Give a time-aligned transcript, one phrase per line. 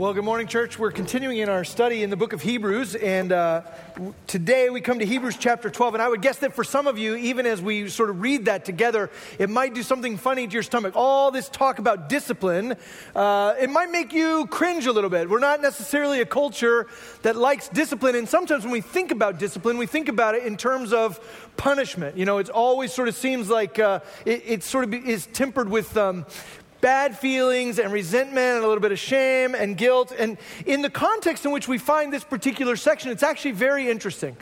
[0.00, 0.78] Well, good morning, church.
[0.78, 3.62] We're continuing in our study in the book of Hebrews, and uh,
[4.26, 5.92] today we come to Hebrews chapter 12.
[5.92, 8.46] And I would guess that for some of you, even as we sort of read
[8.46, 10.94] that together, it might do something funny to your stomach.
[10.96, 12.76] All this talk about discipline,
[13.14, 15.28] uh, it might make you cringe a little bit.
[15.28, 16.86] We're not necessarily a culture
[17.20, 20.56] that likes discipline, and sometimes when we think about discipline, we think about it in
[20.56, 21.20] terms of
[21.58, 22.16] punishment.
[22.16, 25.68] You know, it always sort of seems like uh, it, it, sort of is tempered
[25.68, 26.24] with um,
[26.80, 30.12] bad feelings and resentment and a little bit of shame and guilt.
[30.16, 34.36] And in the context in which we find this particular section, it's actually very interesting.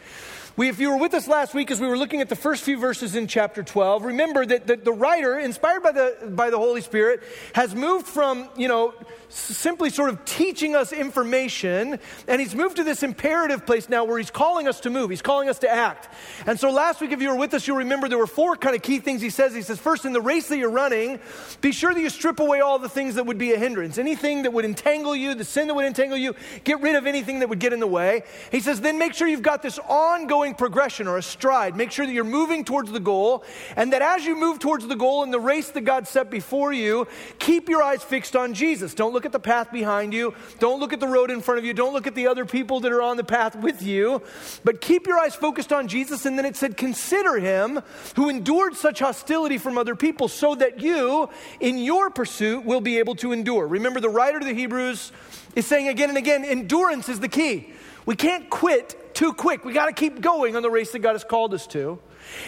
[0.58, 2.64] We, if you were with us last week as we were looking at the first
[2.64, 6.58] few verses in chapter 12, remember that the, the writer, inspired by the, by the
[6.58, 7.22] Holy Spirit,
[7.52, 8.92] has moved from, you know,
[9.28, 14.18] simply sort of teaching us information, and he's moved to this imperative place now where
[14.18, 15.10] he's calling us to move.
[15.10, 16.08] He's calling us to act.
[16.44, 18.74] And so last week, if you were with us, you'll remember there were four kind
[18.74, 19.54] of key things he says.
[19.54, 21.20] He says, first, in the race that you're running,
[21.60, 23.96] be sure that you strip away all the things that would be a hindrance.
[23.96, 27.38] Anything that would entangle you, the sin that would entangle you, get rid of anything
[27.40, 28.24] that would get in the way.
[28.50, 31.76] He says, then make sure you've got this ongoing progression or a stride.
[31.76, 33.44] Make sure that you're moving towards the goal,
[33.76, 36.72] and that as you move towards the goal in the race that God set before
[36.72, 37.06] you,
[37.38, 38.94] keep your eyes fixed on Jesus.
[38.94, 40.34] Don't look at the path behind you.
[40.58, 41.74] Don't look at the road in front of you.
[41.74, 44.22] Don't look at the other people that are on the path with you.
[44.64, 46.26] But keep your eyes focused on Jesus.
[46.26, 47.80] And then it said, Consider him
[48.16, 51.28] who endured such hostility from other people so that you,
[51.60, 53.66] in your pursuit, will be able to endure.
[53.66, 55.12] Remember, the writer of the Hebrews
[55.54, 57.72] is saying again and again endurance is the key.
[58.08, 59.66] We can't quit too quick.
[59.66, 61.98] We got to keep going on the race that God has called us to.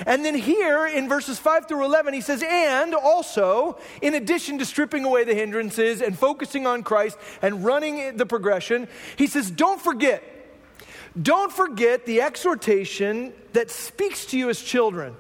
[0.07, 4.65] And then here in verses 5 through 11, he says, and also, in addition to
[4.65, 9.79] stripping away the hindrances and focusing on Christ and running the progression, he says, don't
[9.79, 10.23] forget,
[11.21, 15.15] don't forget the exhortation that speaks to you as children.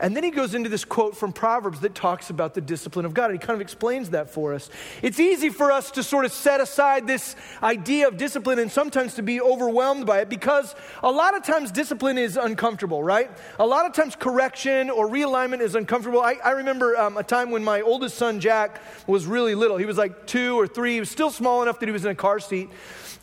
[0.00, 3.14] And then he goes into this quote from Proverbs that talks about the discipline of
[3.14, 3.30] God.
[3.30, 4.70] And he kind of explains that for us.
[5.02, 9.14] It's easy for us to sort of set aside this idea of discipline and sometimes
[9.14, 13.30] to be overwhelmed by it because a lot of times discipline is uncomfortable, right?
[13.58, 16.20] A lot of times correction or realignment is uncomfortable.
[16.20, 19.76] I, I remember um, a time when my oldest son, Jack, was really little.
[19.76, 20.94] He was like two or three.
[20.94, 22.70] He was still small enough that he was in a car seat.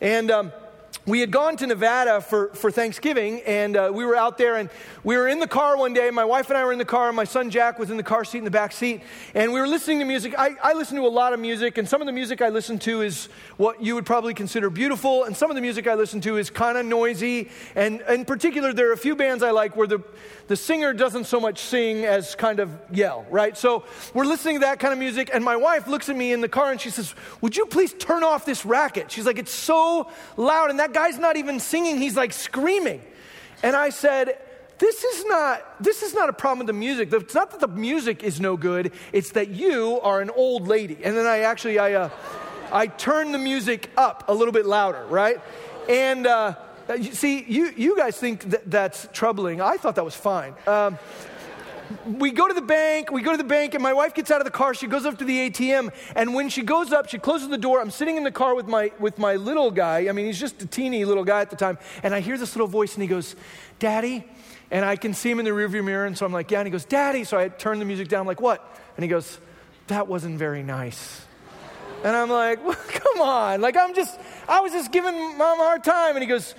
[0.02, 0.52] And, um,
[1.08, 4.72] we had gone to Nevada for, for Thanksgiving, and uh, we were out there, and
[5.04, 6.10] we were in the car one day.
[6.10, 8.04] My wife and I were in the car, and my son Jack was in the
[8.04, 9.04] car seat in the back seat,
[9.36, 10.34] and we were listening to music.
[10.36, 12.80] I, I listen to a lot of music, and some of the music I listen
[12.80, 16.22] to is what you would probably consider beautiful, and some of the music I listen
[16.22, 17.52] to is kind of noisy.
[17.76, 20.02] And in particular, there are a few bands I like where the,
[20.48, 23.56] the singer doesn't so much sing as kind of yell, right?
[23.56, 23.84] So
[24.16, 26.50] we're listening to that kind of music, and my wife looks at me in the
[26.50, 29.12] car and she says, Would you please turn off this racket?
[29.12, 33.02] She's like, It's so loud, and that guy's not even singing, he's like screaming.
[33.62, 34.38] And I said,
[34.78, 37.14] this is not this is not a problem with the music.
[37.14, 40.98] It's not that the music is no good it's that you are an old lady.
[41.04, 42.10] And then i actually i uh,
[42.72, 45.40] i turn the music up a little bit louder right?
[45.90, 46.56] And uh,
[47.12, 49.62] see you you guys think that that's troubling.
[49.62, 50.54] I thought that was fine.
[50.68, 50.98] Um,
[52.06, 54.42] we go to the bank, we go to the bank, and my wife gets out
[54.42, 54.74] of the car.
[54.74, 57.82] She goes up to the ATM, and when she goes up, she closes the door.
[57.82, 60.08] I'm sitting in the car with my, with my little guy.
[60.10, 61.78] I mean, he's just a teeny little guy at the time.
[62.04, 63.36] And I hear this little voice, and he goes,
[63.80, 64.26] Daddy.
[64.72, 66.60] And I can see him in the rearview mirror, and so I'm like, Yeah.
[66.60, 67.24] And he goes, Daddy.
[67.24, 68.64] So I turn the music down, I'm like, What?
[68.98, 69.38] And he goes,
[69.88, 71.26] That wasn't very nice.
[72.04, 73.62] And I'm like, well, Come on.
[73.62, 76.16] Like, I'm just, I was just giving mom a hard time.
[76.16, 76.54] And he goes,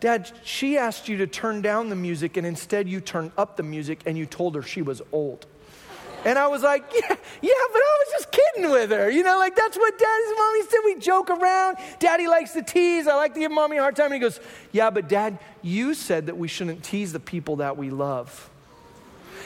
[0.00, 3.62] Dad, she asked you to turn down the music, and instead you turned up the
[3.62, 5.46] music and you told her she was old.
[6.24, 9.08] And I was like, yeah, yeah, but I was just kidding with her.
[9.08, 10.80] You know, like that's what daddy's mommy said.
[10.84, 11.76] We joke around.
[12.00, 13.06] Daddy likes to tease.
[13.06, 14.06] I like to give mommy a hard time.
[14.06, 14.40] And he goes,
[14.72, 18.50] yeah, but dad, you said that we shouldn't tease the people that we love.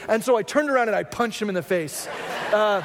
[0.09, 2.07] And so I turned around and I punched him in the face.
[2.51, 2.81] Uh,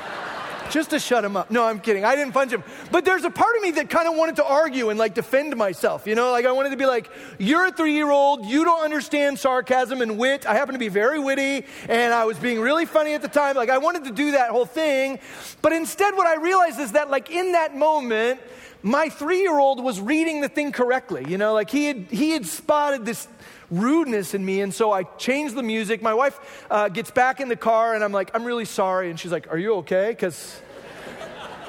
[0.71, 1.51] just to shut him up.
[1.51, 2.05] No, I'm kidding.
[2.05, 2.63] I didn't punch him.
[2.91, 5.57] But there's a part of me that kind of wanted to argue and like defend
[5.57, 6.07] myself.
[6.07, 8.83] You know, like I wanted to be like, you're a three year old, you don't
[8.83, 10.47] understand sarcasm and wit.
[10.47, 13.57] I happen to be very witty and I was being really funny at the time.
[13.57, 15.19] Like I wanted to do that whole thing.
[15.63, 18.41] But instead, what I realized is that, like, in that moment,
[18.83, 21.25] my three year old was reading the thing correctly.
[21.29, 23.27] You know, like he had, he had spotted this
[23.71, 24.61] rudeness in me.
[24.61, 26.03] And so I changed the music.
[26.03, 29.11] My wife uh, gets back in the car and I'm like, I'm really sorry.
[29.11, 30.11] And she's like, Are you okay?
[30.11, 30.61] Because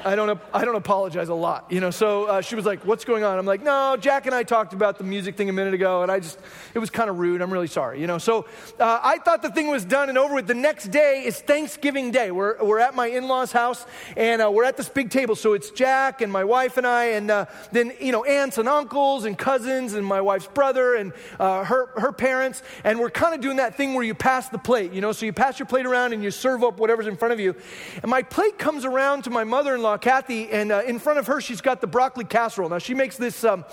[0.04, 1.90] I don't, I don't apologize a lot, you know.
[1.90, 4.72] So uh, she was like, "What's going on?" I'm like, "No, Jack and I talked
[4.72, 6.38] about the music thing a minute ago, and I just,
[6.72, 7.42] it was kind of rude.
[7.42, 8.46] I'm really sorry, you know." So
[8.78, 10.46] uh, I thought the thing was done and over with.
[10.46, 12.30] The next day is Thanksgiving Day.
[12.30, 13.86] We're, we're at my in-laws' house,
[14.16, 15.34] and uh, we're at this big table.
[15.34, 18.68] So it's Jack and my wife and I, and uh, then you know aunts and
[18.68, 23.34] uncles and cousins and my wife's brother and uh, her her parents, and we're kind
[23.34, 25.10] of doing that thing where you pass the plate, you know.
[25.10, 27.56] So you pass your plate around and you serve up whatever's in front of you.
[28.02, 31.40] And my plate comes around to my mother-in-law Kathy, and uh, in front of her,
[31.40, 32.68] she's got the broccoli casserole.
[32.68, 33.44] Now, she makes this.
[33.44, 33.64] Um,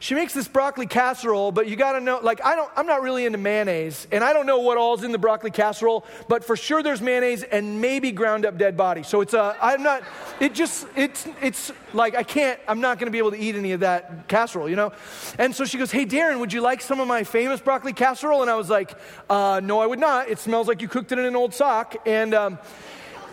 [0.00, 3.26] she makes this broccoli casserole, but you gotta know, like, I don't, I'm not really
[3.26, 6.82] into mayonnaise, and I don't know what all's in the broccoli casserole, but for sure
[6.82, 9.02] there's mayonnaise and maybe ground up dead body.
[9.02, 10.04] So it's a, uh, I'm not,
[10.38, 13.72] it just, it's, it's like, I can't, I'm not gonna be able to eat any
[13.72, 14.92] of that casserole, you know?
[15.36, 18.42] And so she goes, Hey, Darin, would you like some of my famous broccoli casserole?
[18.42, 18.94] And I was like,
[19.28, 20.28] uh, No, I would not.
[20.28, 21.96] It smells like you cooked it in an old sock.
[22.06, 22.58] And, um,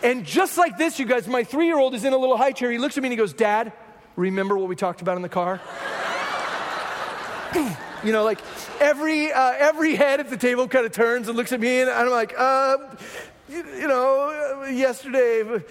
[0.02, 2.52] and just like this, you guys, my three year old is in a little high
[2.52, 2.70] chair.
[2.70, 3.72] He looks at me and he goes, Dad,
[4.14, 5.60] remember what we talked about in the car?
[8.04, 8.38] you know, like
[8.80, 11.90] every, uh, every head at the table kind of turns and looks at me, and
[11.90, 12.76] I'm like, uh,
[13.48, 15.62] you, you, know, uh, yesterday,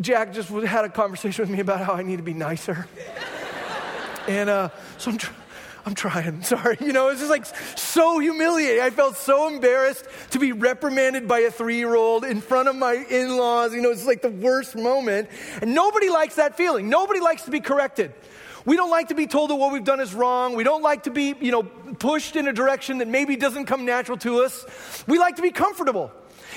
[0.00, 2.86] Jack just had a conversation with me about how I need to be nicer.
[4.28, 4.68] and uh,
[4.98, 5.45] so I'm trying.
[5.86, 6.76] I'm trying, sorry.
[6.80, 7.46] You know, it's just like
[7.76, 8.82] so humiliating.
[8.82, 12.74] I felt so embarrassed to be reprimanded by a three year old in front of
[12.74, 13.72] my in laws.
[13.72, 15.28] You know, it's like the worst moment.
[15.62, 16.90] And nobody likes that feeling.
[16.90, 18.12] Nobody likes to be corrected.
[18.64, 20.56] We don't like to be told that what we've done is wrong.
[20.56, 23.84] We don't like to be, you know, pushed in a direction that maybe doesn't come
[23.84, 24.66] natural to us.
[25.06, 26.10] We like to be comfortable.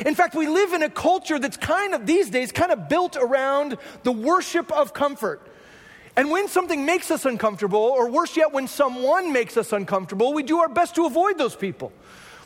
[0.03, 3.15] In fact, we live in a culture that's kind of, these days, kind of built
[3.15, 5.47] around the worship of comfort.
[6.19, 10.43] And when something makes us uncomfortable, or worse yet, when someone makes us uncomfortable, we
[10.43, 11.93] do our best to avoid those people.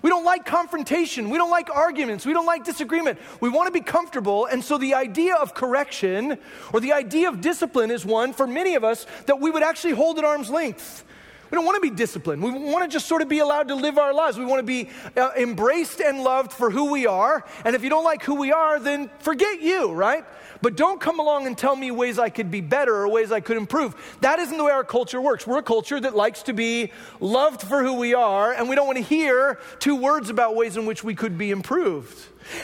[0.04, 1.32] We don't like confrontation.
[1.32, 2.24] We don't like arguments.
[2.24, 3.18] We don't like disagreement.
[3.42, 4.46] We want to be comfortable.
[4.46, 6.38] And so the idea of correction
[6.72, 9.94] or the idea of discipline is one for many of us that we would actually
[9.94, 11.04] hold at arm's length.
[11.50, 12.44] We don't want to be disciplined.
[12.44, 14.38] We want to just sort of be allowed to live our lives.
[14.38, 17.44] We want to be uh, embraced and loved for who we are.
[17.66, 20.26] And if you don't like who we are, then forget you, right?
[20.64, 23.42] But don't come along and tell me ways I could be better or ways I
[23.42, 24.18] could improve.
[24.22, 25.46] That isn't the way our culture works.
[25.46, 28.88] We're a culture that likes to be loved for who we are, and we don't
[28.88, 32.18] want to hear two words about ways in which we could be improved.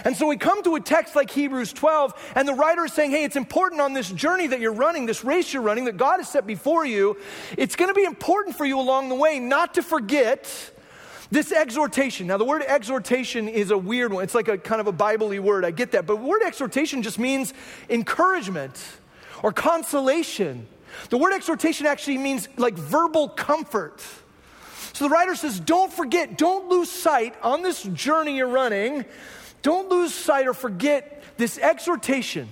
[0.05, 3.11] And so we come to a text like Hebrews 12, and the writer is saying,
[3.11, 6.19] hey, it's important on this journey that you're running, this race you're running, that God
[6.19, 7.17] has set before you.
[7.57, 10.71] It's going to be important for you along the way not to forget
[11.31, 14.23] this exhortation, now the word exhortation is a weird one.
[14.23, 15.63] It's like a kind of a Bible word.
[15.63, 16.07] I get that.
[16.07, 17.53] But the word exhortation just means
[17.87, 18.81] encouragement
[19.43, 20.67] or consolation.
[21.09, 24.01] The word exhortation actually means like verbal comfort.
[24.93, 29.05] So the writer says, don't forget, don't lose sight on this journey you're running.
[29.61, 32.49] Don't lose sight or forget this exhortation,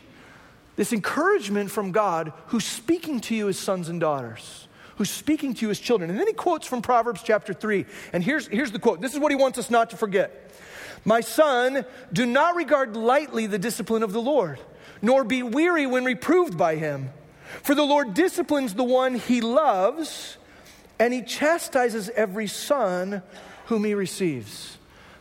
[0.75, 4.66] this encouragement from God who's speaking to you as sons and daughters
[4.97, 6.09] who's speaking to you as children.
[6.09, 7.85] And then he quotes from Proverbs chapter 3.
[8.13, 10.51] And here's, here's the quote this is what he wants us not to forget
[11.05, 14.59] My son, do not regard lightly the discipline of the Lord,
[15.01, 17.11] nor be weary when reproved by him.
[17.63, 20.37] For the Lord disciplines the one he loves,
[20.99, 23.21] and he chastises every son
[23.67, 24.76] whom he receives.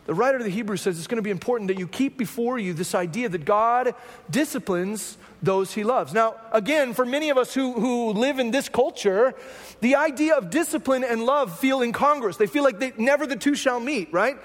[0.07, 2.57] The writer of the Hebrews says it's going to be important that you keep before
[2.57, 3.93] you this idea that God
[4.29, 6.13] disciplines those he loves.
[6.13, 9.35] Now, again, for many of us who, who live in this culture,
[9.81, 12.37] the idea of discipline and love feel incongruous.
[12.37, 14.37] They feel like they, never the two shall meet, right?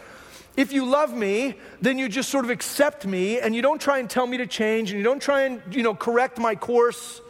[0.56, 3.98] If you love me, then you just sort of accept me and you don't try
[3.98, 7.20] and tell me to change and you don't try and, you know, correct my course.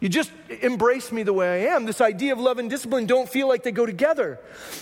[0.00, 0.30] You just
[0.60, 1.84] embrace me the way I am.
[1.84, 4.38] This idea of love and discipline don't feel like they go together.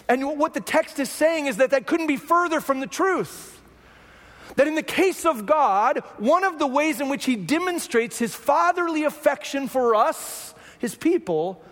[0.09, 3.61] And what the text is saying is that that couldn't be further from the truth.
[4.57, 8.35] That in the case of God, one of the ways in which He demonstrates His
[8.35, 11.63] fatherly affection for us, His people,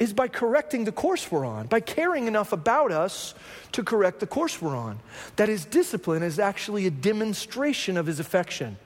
[0.00, 3.34] is by correcting the course we're on, by caring enough about us
[3.72, 4.98] to correct the course we're on.
[5.36, 8.76] That His discipline is actually a demonstration of His affection.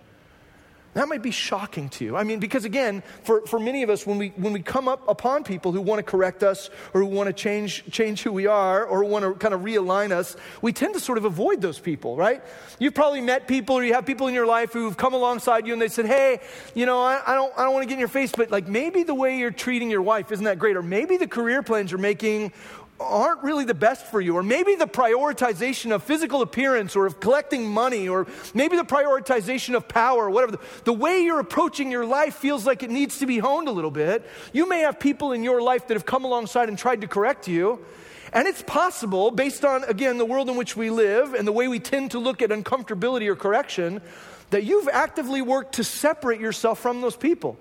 [0.95, 2.17] That might be shocking to you.
[2.17, 5.07] I mean, because again, for, for many of us, when we, when we come up
[5.07, 8.47] upon people who want to correct us or who want to change, change who we
[8.47, 11.79] are or want to kind of realign us, we tend to sort of avoid those
[11.79, 12.43] people, right?
[12.79, 15.73] You've probably met people or you have people in your life who've come alongside you
[15.75, 16.41] and they said, hey,
[16.75, 18.67] you know, I, I don't, I don't want to get in your face, but like
[18.67, 20.77] maybe the way you're treating your wife isn't that great.
[20.77, 22.53] Or maybe the career plans you're making
[23.01, 27.21] aren't really the best for you, or maybe the prioritization of physical appearance or of
[27.21, 30.59] collecting money, or maybe the prioritization of power, or whatever.
[30.85, 33.91] The way you're approaching your life feels like it needs to be honed a little
[33.91, 34.29] bit.
[34.53, 37.47] You may have people in your life that have come alongside and tried to correct
[37.47, 37.85] you.
[38.33, 41.67] And it's possible, based on, again, the world in which we live and the way
[41.69, 44.03] we tend to look at uncomfortability or correction,
[44.51, 47.57] that you've actively worked to separate yourself from those people.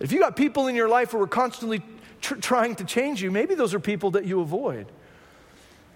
[0.00, 1.82] If you got people in your life who are constantly
[2.20, 4.86] tr- trying to change you, maybe those are people that you avoid.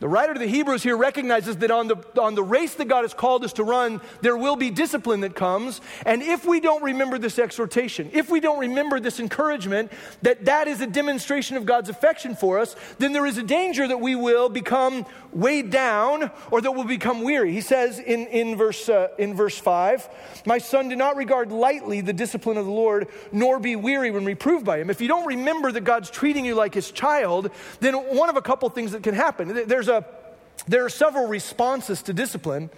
[0.01, 3.03] The writer of the Hebrews here recognizes that on the, on the race that God
[3.03, 5.83] has called us to run, there will be discipline that comes.
[6.07, 9.93] And if we don't remember this exhortation, if we don't remember this encouragement,
[10.23, 13.87] that that is a demonstration of God's affection for us, then there is a danger
[13.87, 17.53] that we will become weighed down or that we'll become weary.
[17.53, 20.09] He says in, in, verse, uh, in verse 5,
[20.47, 24.25] My son, do not regard lightly the discipline of the Lord, nor be weary when
[24.25, 24.89] reproved by him.
[24.89, 28.43] If you don't remember that God's treating you like his child, then one of a
[28.43, 29.69] couple things that can happen.
[29.69, 30.05] There's a,
[30.67, 32.71] there are several responses to discipline.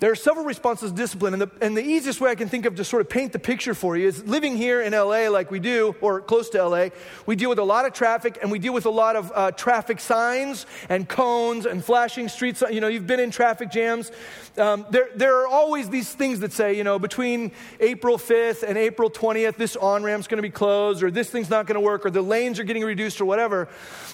[0.00, 2.66] There are several responses to discipline, and the, and the easiest way I can think
[2.66, 5.52] of to sort of paint the picture for you is living here in LA like
[5.52, 6.88] we do, or close to LA,
[7.26, 9.52] we deal with a lot of traffic and we deal with a lot of uh,
[9.52, 12.62] traffic signs and cones and flashing streets.
[12.70, 14.10] You know, you've been in traffic jams.
[14.58, 18.76] Um, there, there are always these things that say, you know, between April 5th and
[18.76, 21.80] April 20th, this on ramp's going to be closed, or this thing's not going to
[21.80, 23.68] work, or the lanes are getting reduced, or whatever.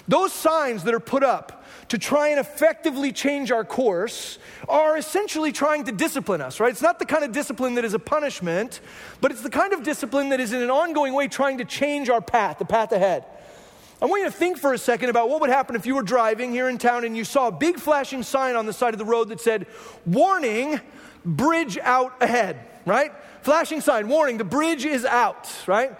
[0.07, 1.60] Those signs that are put up
[1.91, 6.71] to try and effectively change our course are essentially trying to discipline us, right?
[6.71, 8.79] It's not the kind of discipline that is a punishment,
[9.19, 12.07] but it's the kind of discipline that is in an ongoing way trying to change
[12.09, 13.25] our path, the path ahead.
[14.01, 16.01] I want you to think for a second about what would happen if you were
[16.01, 18.97] driving here in town and you saw a big flashing sign on the side of
[18.97, 19.67] the road that said,
[20.05, 20.79] Warning,
[21.25, 23.11] bridge out ahead, right?
[23.41, 25.91] Flashing sign, warning, the bridge is out, right?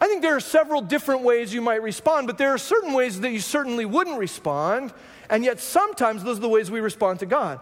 [0.00, 3.20] I think there are several different ways you might respond, but there are certain ways
[3.20, 4.92] that you certainly wouldn't respond.
[5.28, 7.60] And yet, sometimes those are the ways we respond to God.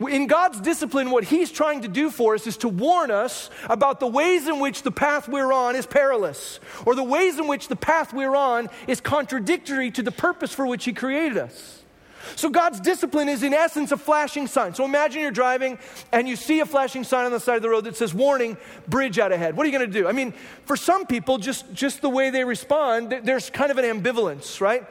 [0.00, 4.00] In God's discipline, what He's trying to do for us is to warn us about
[4.00, 7.68] the ways in which the path we're on is perilous, or the ways in which
[7.68, 11.81] the path we're on is contradictory to the purpose for which He created us.
[12.36, 14.74] So, God's discipline is, in essence, a flashing sign.
[14.74, 15.78] So, imagine you're driving
[16.12, 18.56] and you see a flashing sign on the side of the road that says, Warning,
[18.88, 19.56] bridge out ahead.
[19.56, 20.08] What are you going to do?
[20.08, 20.32] I mean,
[20.64, 24.86] for some people, just, just the way they respond, there's kind of an ambivalence, right?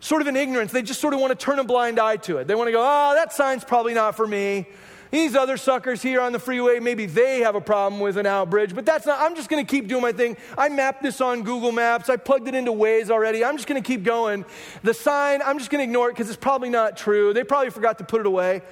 [0.00, 0.72] sort of an ignorance.
[0.72, 2.46] They just sort of want to turn a blind eye to it.
[2.46, 4.66] They want to go, oh, that sign's probably not for me.
[5.10, 8.74] These other suckers here on the freeway, maybe they have a problem with an outbridge,
[8.74, 10.36] but that's not, I'm just to keep doing my thing.
[10.56, 12.08] I mapped this on Google Maps.
[12.08, 13.44] I plugged it into Waze already.
[13.44, 14.44] I'm just to keep going.
[14.84, 17.34] The sign, I'm just to ignore it because it's probably not true.
[17.34, 18.62] They probably forgot to put it away.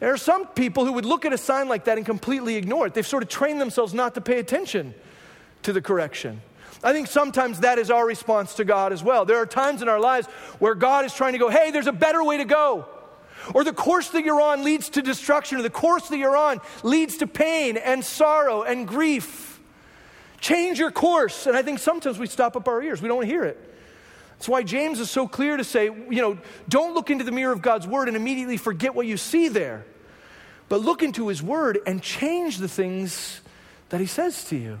[0.00, 2.86] There are some people who would look at a sign like that and completely ignore
[2.88, 2.94] it.
[2.94, 4.94] They've sort of trained themselves not to pay attention
[5.62, 6.40] to the correction.
[6.82, 9.24] I think sometimes that is our response to God as well.
[9.24, 10.26] There are times in our lives
[10.58, 12.88] where God is trying to go, hey, there's a better way to go.
[13.54, 16.60] Or the course that you're on leads to destruction, or the course that you're on
[16.82, 19.60] leads to pain and sorrow and grief.
[20.40, 21.46] Change your course.
[21.46, 23.66] And I think sometimes we stop up our ears, we don't hear it.
[24.32, 27.52] That's why James is so clear to say, you know, don't look into the mirror
[27.52, 29.84] of God's word and immediately forget what you see there,
[30.70, 33.42] but look into his word and change the things
[33.90, 34.80] that he says to you.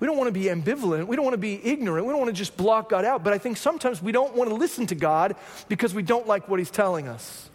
[0.00, 1.06] We don't want to be ambivalent.
[1.06, 2.06] We don't want to be ignorant.
[2.06, 3.24] We don't want to just block God out.
[3.24, 5.36] But I think sometimes we don't want to listen to God
[5.68, 7.47] because we don't like what He's telling us.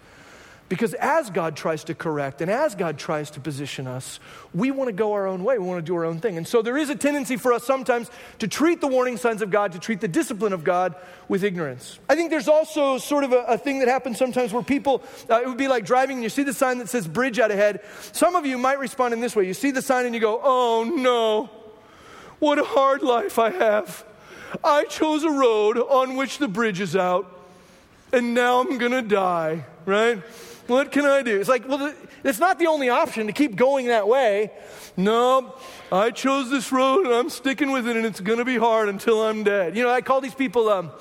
[0.73, 4.19] Because as God tries to correct and as God tries to position us,
[4.55, 5.59] we want to go our own way.
[5.59, 6.35] We want to do our own thing.
[6.35, 9.51] And so there is a tendency for us sometimes to treat the warning signs of
[9.51, 10.95] God, to treat the discipline of God
[11.27, 11.99] with ignorance.
[12.09, 15.41] I think there's also sort of a, a thing that happens sometimes where people, uh,
[15.43, 17.81] it would be like driving and you see the sign that says bridge out ahead.
[18.11, 20.41] Some of you might respond in this way you see the sign and you go,
[20.43, 21.51] oh no.
[22.39, 24.03] What a hard life I have.
[24.63, 27.31] I chose a road on which the bridge is out,
[28.11, 30.23] and now I'm going to die, right?
[30.67, 31.39] What can I do?
[31.39, 31.93] It's like, well,
[32.23, 34.51] it's not the only option to keep going that way.
[34.95, 35.55] No,
[35.91, 38.87] I chose this road and I'm sticking with it, and it's going to be hard
[38.87, 39.75] until I'm dead.
[39.75, 40.91] You know, I call these people, um,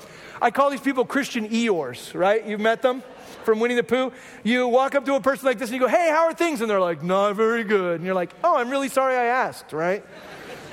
[0.40, 2.44] I call these people Christian Eeyores, right?
[2.44, 3.02] You've met them?
[3.44, 4.12] from Winnie the Pooh.
[4.44, 6.60] You walk up to a person like this and you go, Hey, how are things?
[6.60, 7.96] And they're like, Not very good.
[7.96, 10.04] And you're like, Oh, I'm really sorry I asked, right?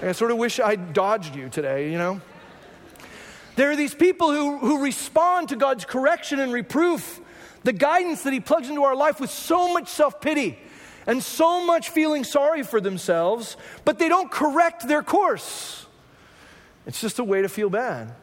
[0.01, 2.21] I sort of wish I dodged you today, you know?
[3.55, 7.19] There are these people who, who respond to God's correction and reproof,
[7.63, 10.57] the guidance that He plugs into our life with so much self pity
[11.07, 15.85] and so much feeling sorry for themselves, but they don't correct their course.
[16.85, 18.13] It's just a way to feel bad.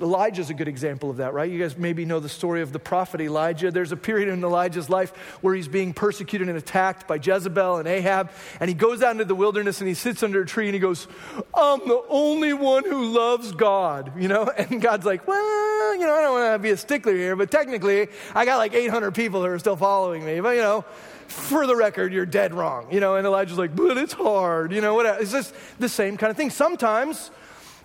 [0.00, 1.50] Elijah's a good example of that, right?
[1.50, 3.70] You guys maybe know the story of the prophet Elijah.
[3.70, 5.10] There's a period in Elijah's life
[5.42, 9.26] where he's being persecuted and attacked by Jezebel and Ahab, and he goes out into
[9.26, 11.06] the wilderness and he sits under a tree and he goes,
[11.54, 14.50] I'm the only one who loves God, you know?
[14.60, 17.50] And God's like, well, you know, I don't want to be a stickler here, but
[17.50, 20.84] technically, I got like 800 people who are still following me, but you know,
[21.26, 23.16] for the record, you're dead wrong, you know?
[23.16, 24.94] And Elijah's like, but it's hard, you know?
[24.94, 25.06] What?
[25.20, 26.50] It's just the same kind of thing.
[26.50, 27.30] Sometimes,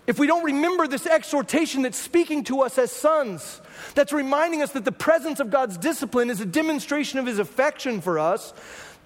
[0.08, 3.62] if we don't remember this exhortation that's speaking to us as sons,
[3.96, 8.02] that's reminding us that the presence of God's discipline is a demonstration of his affection
[8.02, 8.54] for us,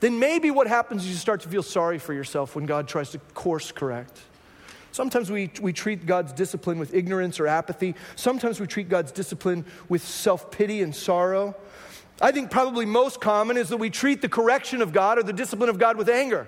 [0.01, 3.11] then maybe what happens is you start to feel sorry for yourself when God tries
[3.11, 4.17] to course correct.
[4.91, 7.95] Sometimes we, we treat God's discipline with ignorance or apathy.
[8.15, 11.55] Sometimes we treat God's discipline with self pity and sorrow.
[12.21, 15.33] I think probably most common is that we treat the correction of God or the
[15.33, 16.47] discipline of God with anger.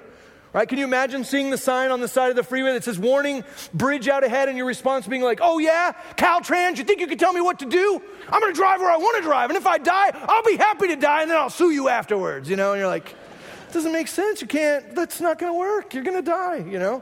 [0.53, 0.67] Right?
[0.67, 3.45] Can you imagine seeing the sign on the side of the freeway that says warning,
[3.73, 7.17] bridge out ahead, and your response being like, oh yeah, Caltrans, you think you can
[7.17, 8.01] tell me what to do?
[8.27, 10.97] I'm gonna drive where I wanna drive, and if I die, I'll be happy to
[10.97, 12.73] die, and then I'll sue you afterwards, you know?
[12.73, 14.41] And you're like, it doesn't make sense.
[14.41, 15.93] You can't, that's not gonna work.
[15.93, 17.01] You're gonna die, you know?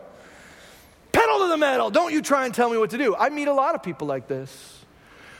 [1.12, 1.89] Pedal to the metal.
[1.89, 3.15] Don't you try and tell me what to do.
[3.15, 4.75] I meet a lot of people like this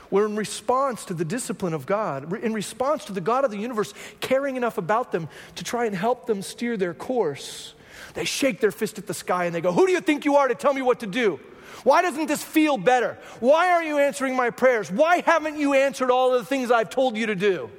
[0.08, 3.56] where in response to the discipline of God, in response to the God of the
[3.56, 7.74] universe caring enough about them to try and help them steer their course,
[8.14, 10.36] they shake their fist at the sky and they go, Who do you think you
[10.36, 11.40] are to tell me what to do?
[11.84, 13.16] Why doesn't this feel better?
[13.40, 14.90] Why aren't you answering my prayers?
[14.90, 17.70] Why haven't you answered all of the things I've told you to do?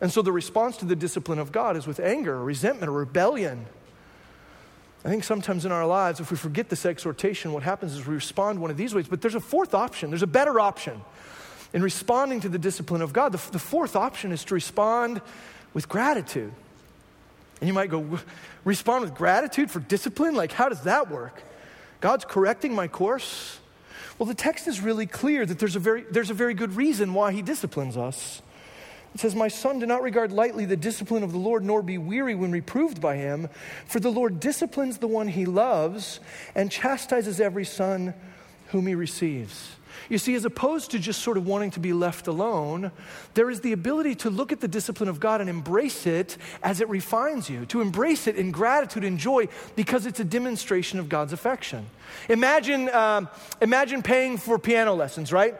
[0.00, 2.92] And so the response to the discipline of God is with anger, or resentment, or
[2.92, 3.66] rebellion.
[5.04, 8.14] I think sometimes in our lives, if we forget this exhortation, what happens is we
[8.14, 9.08] respond one of these ways.
[9.08, 11.00] But there's a fourth option, there's a better option.
[11.72, 15.22] In responding to the discipline of God, the, the fourth option is to respond
[15.72, 16.52] with gratitude.
[17.62, 18.18] And you might go,
[18.64, 20.34] respond with gratitude for discipline?
[20.34, 21.44] Like, how does that work?
[22.00, 23.60] God's correcting my course?
[24.18, 27.14] Well, the text is really clear that there's a very, there's a very good reason
[27.14, 28.42] why he disciplines us.
[29.14, 31.98] It says, My son, do not regard lightly the discipline of the Lord, nor be
[31.98, 33.48] weary when reproved by him.
[33.86, 36.18] For the Lord disciplines the one he loves
[36.56, 38.12] and chastises every son
[38.70, 39.76] whom he receives.
[40.12, 42.92] You see, as opposed to just sort of wanting to be left alone,
[43.32, 46.82] there is the ability to look at the discipline of God and embrace it as
[46.82, 51.08] it refines you, to embrace it in gratitude and joy because it's a demonstration of
[51.08, 51.86] God's affection.
[52.28, 53.26] Imagine, um,
[53.62, 55.54] imagine paying for piano lessons, right?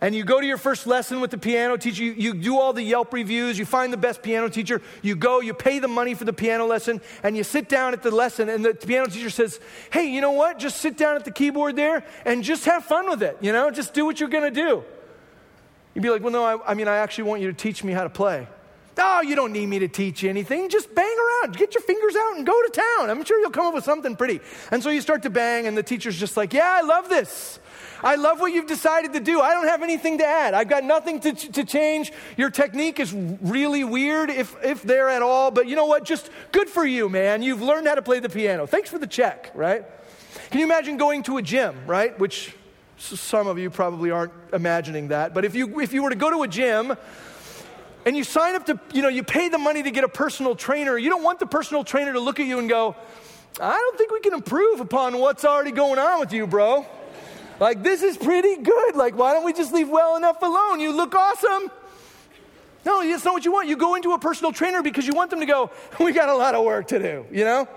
[0.00, 2.72] And you go to your first lesson with the piano teacher, you, you do all
[2.72, 6.14] the Yelp reviews, you find the best piano teacher, you go, you pay the money
[6.14, 9.30] for the piano lesson, and you sit down at the lesson, and the piano teacher
[9.30, 9.60] says,
[9.92, 10.58] Hey, you know what?
[10.58, 13.70] Just sit down at the keyboard there and just have fun with it, you know?
[13.70, 14.82] Just do what you're gonna do.
[15.94, 17.92] You'd be like, Well, no, I, I mean, I actually want you to teach me
[17.92, 18.46] how to play.
[19.02, 20.68] Oh, you don't need me to teach you anything.
[20.68, 21.56] Just bang around.
[21.56, 23.08] Get your fingers out and go to town.
[23.08, 24.40] I'm sure you'll come up with something pretty.
[24.70, 27.58] And so you start to bang, and the teacher's just like, Yeah, I love this.
[28.02, 29.40] I love what you've decided to do.
[29.40, 30.54] I don't have anything to add.
[30.54, 32.12] I've got nothing to, to change.
[32.36, 36.04] Your technique is really weird, if, if there at all, but you know what?
[36.04, 37.42] Just good for you, man.
[37.42, 38.66] You've learned how to play the piano.
[38.66, 39.84] Thanks for the check, right?
[40.50, 42.18] Can you imagine going to a gym, right?
[42.18, 42.54] Which
[42.96, 46.30] some of you probably aren't imagining that, but if you, if you were to go
[46.30, 46.96] to a gym,
[48.06, 50.54] and you sign up to, you know, you pay the money to get a personal
[50.54, 52.96] trainer, you don't want the personal trainer to look at you and go,
[53.60, 56.86] I don't think we can improve upon what's already going on with you, bro.
[57.60, 58.96] Like, this is pretty good.
[58.96, 60.80] Like, why don't we just leave well enough alone?
[60.80, 61.70] You look awesome.
[62.86, 63.68] No, that's not what you want.
[63.68, 65.70] You go into a personal trainer because you want them to go,
[66.00, 67.68] we got a lot of work to do, you know?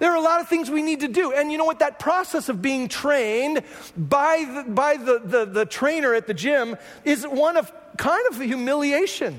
[0.00, 1.32] There are a lot of things we need to do.
[1.32, 1.78] And you know what?
[1.78, 3.62] That process of being trained
[3.96, 8.40] by the, by the, the, the trainer at the gym is one of kind of
[8.40, 9.38] humiliation.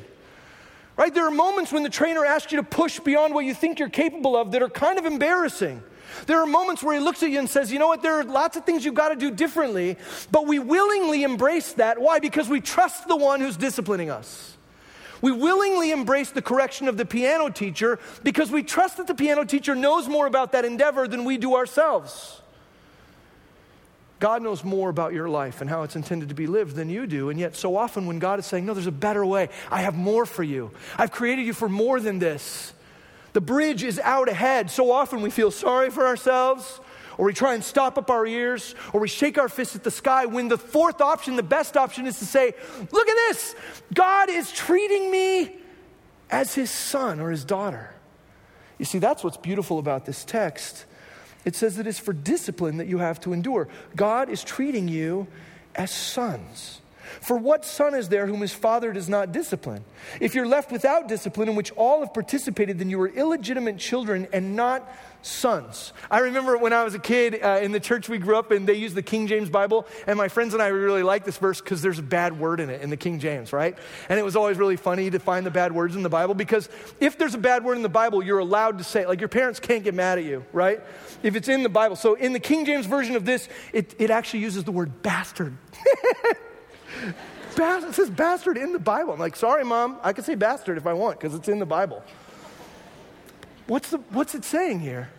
[0.96, 1.14] Right?
[1.14, 3.90] There are moments when the trainer asks you to push beyond what you think you're
[3.90, 5.84] capable of that are kind of embarrassing.
[6.28, 8.02] There are moments where he looks at you and says, You know what?
[8.02, 9.98] There are lots of things you've got to do differently,
[10.32, 12.00] but we willingly embrace that.
[12.00, 12.20] Why?
[12.20, 14.56] Because we trust the one who's disciplining us.
[15.22, 19.44] We willingly embrace the correction of the piano teacher because we trust that the piano
[19.44, 22.42] teacher knows more about that endeavor than we do ourselves.
[24.20, 27.06] God knows more about your life and how it's intended to be lived than you
[27.06, 27.30] do.
[27.30, 29.96] And yet, so often when God is saying, No, there's a better way, I have
[29.96, 32.74] more for you, I've created you for more than this,
[33.36, 34.72] the bridge is out ahead.
[34.72, 36.80] So often we feel sorry for ourselves,
[37.18, 39.92] or we try and stop up our ears, or we shake our fists at the
[39.92, 42.54] sky when the fourth option, the best option, is to say,
[42.94, 43.54] Look at this!
[43.94, 45.58] God is treating me
[46.32, 47.94] as his son or his daughter.
[48.78, 50.86] You see, that's what's beautiful about this text.
[51.44, 53.68] It says it's for discipline that you have to endure.
[53.98, 55.28] God is treating you
[55.76, 56.80] as sons.
[57.22, 59.84] For what son is there whom his father does not discipline?
[60.20, 64.28] If you're left without discipline, in which all have participated, then you are illegitimate children
[64.34, 64.90] and not
[65.26, 65.92] sons.
[66.12, 68.66] I remember when I was a kid uh, in the church we grew up in,
[68.66, 71.60] they used the King James Bible, and my friends and I really like this verse
[71.60, 73.78] because there's a bad word in it in the King James, right?
[74.08, 76.70] And it was always really funny to find the bad words in the Bible because
[77.00, 79.08] if there's a bad word in the Bible, you're allowed to say it.
[79.08, 80.82] Like your parents can't get mad at you, right?
[81.24, 81.96] If it's in the Bible.
[81.96, 85.58] So in the King James version of this, it, it actually uses the word bastard.
[87.58, 89.14] it says bastard in the Bible.
[89.14, 91.66] I'm like, sorry, mom, I can say bastard if I want because it's in the
[91.66, 92.04] Bible.
[93.68, 95.10] What's, the, what's it saying here?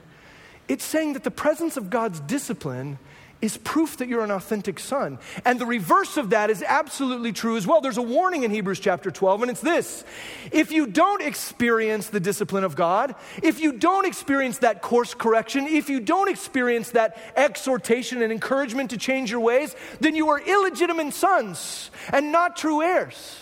[0.68, 2.98] It's saying that the presence of God's discipline
[3.42, 5.18] is proof that you're an authentic son.
[5.44, 7.80] And the reverse of that is absolutely true as well.
[7.80, 10.04] There's a warning in Hebrews chapter 12, and it's this
[10.52, 15.66] if you don't experience the discipline of God, if you don't experience that course correction,
[15.66, 20.40] if you don't experience that exhortation and encouragement to change your ways, then you are
[20.40, 23.38] illegitimate sons and not true heirs.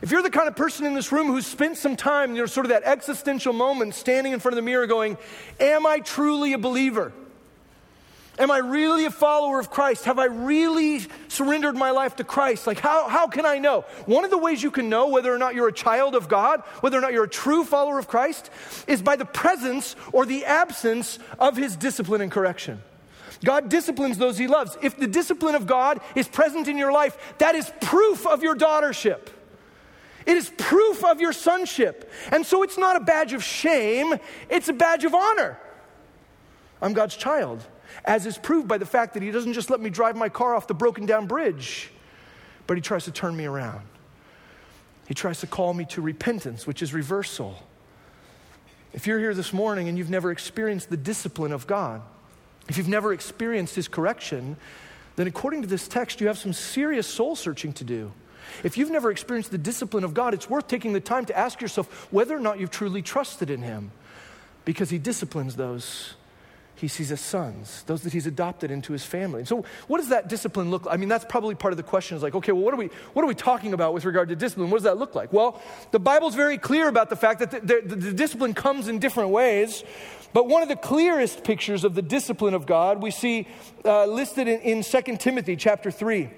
[0.00, 2.46] If you're the kind of person in this room who's spent some time, you know,
[2.46, 5.18] sort of that existential moment standing in front of the mirror going,
[5.58, 7.12] Am I truly a believer?
[8.38, 10.04] Am I really a follower of Christ?
[10.04, 12.68] Have I really surrendered my life to Christ?
[12.68, 13.80] Like, how, how can I know?
[14.06, 16.60] One of the ways you can know whether or not you're a child of God,
[16.80, 18.50] whether or not you're a true follower of Christ,
[18.86, 22.80] is by the presence or the absence of his discipline and correction.
[23.44, 24.76] God disciplines those he loves.
[24.82, 28.54] If the discipline of God is present in your life, that is proof of your
[28.54, 29.28] daughtership.
[30.26, 32.10] It is proof of your sonship.
[32.30, 34.14] And so it's not a badge of shame,
[34.48, 35.58] it's a badge of honor.
[36.80, 37.64] I'm God's child
[38.04, 40.54] as is proved by the fact that he doesn't just let me drive my car
[40.54, 41.90] off the broken down bridge,
[42.66, 43.82] but he tries to turn me around.
[45.06, 47.62] He tries to call me to repentance, which is reversal.
[48.92, 52.02] If you're here this morning and you've never experienced the discipline of God,
[52.68, 54.56] if you've never experienced his correction,
[55.16, 58.12] then according to this text, you have some serious soul searching to do.
[58.62, 61.60] If you've never experienced the discipline of God, it's worth taking the time to ask
[61.60, 63.90] yourself whether or not you've truly trusted in him
[64.64, 66.14] because he disciplines those
[66.78, 69.44] he sees as sons, those that he's adopted into his family.
[69.44, 70.94] So, what does that discipline look like?
[70.94, 72.86] I mean, that's probably part of the question is like, okay, well, what are, we,
[73.14, 74.70] what are we talking about with regard to discipline?
[74.70, 75.32] What does that look like?
[75.32, 75.60] Well,
[75.90, 79.30] the Bible's very clear about the fact that the, the, the discipline comes in different
[79.30, 79.82] ways.
[80.32, 83.48] But one of the clearest pictures of the discipline of God we see
[83.84, 86.30] uh, listed in, in 2 Timothy chapter 3.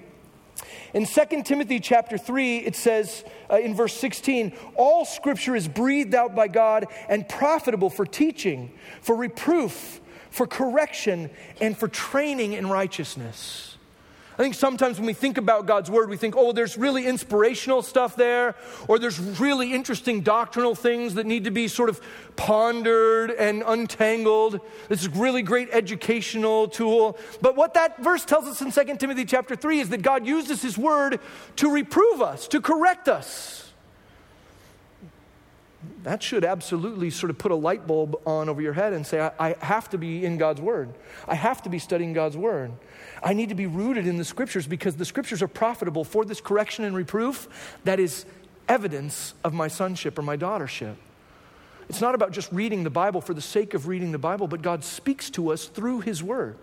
[0.93, 6.13] In 2 Timothy chapter 3, it says uh, in verse 16, all scripture is breathed
[6.13, 10.00] out by God and profitable for teaching, for reproof,
[10.31, 13.77] for correction, and for training in righteousness.
[14.39, 17.81] I think sometimes when we think about God's word, we think, oh, there's really inspirational
[17.81, 18.55] stuff there,
[18.87, 22.01] or there's really interesting doctrinal things that need to be sort of
[22.37, 24.61] pondered and untangled.
[24.87, 27.19] This is really great educational tool.
[27.41, 30.61] But what that verse tells us in 2 Timothy chapter 3 is that God uses
[30.61, 31.19] his word
[31.57, 33.70] to reprove us, to correct us
[36.03, 39.19] that should absolutely sort of put a light bulb on over your head and say,
[39.19, 40.93] I, I, have to be in God's Word.
[41.27, 42.71] I have to be studying God's Word.
[43.23, 46.41] I need to be rooted in the Scriptures because the Scriptures are profitable for this
[46.41, 47.47] correction and reproof
[47.83, 48.25] that is
[48.67, 50.95] evidence of my sonship or my daughtership.
[51.89, 54.61] It's not about just reading the Bible for the sake of reading the Bible, but
[54.61, 56.57] God speaks to us through His Word.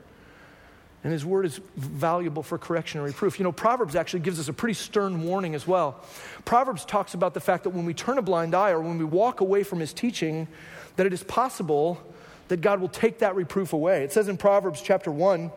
[1.04, 3.38] And his word is valuable for correction and reproof.
[3.38, 6.04] You know, Proverbs actually gives us a pretty stern warning as well.
[6.44, 9.04] Proverbs talks about the fact that when we turn a blind eye or when we
[9.04, 10.48] walk away from his teaching,
[10.96, 12.02] that it is possible
[12.48, 14.02] that God will take that reproof away.
[14.02, 15.52] It says in Proverbs chapter 1,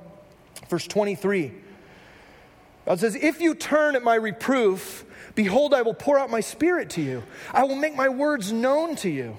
[0.70, 1.52] verse 23,
[2.86, 6.92] God says, If you turn at my reproof, behold, I will pour out my spirit
[6.92, 7.24] to you.
[7.54, 9.38] I will make my words known to you.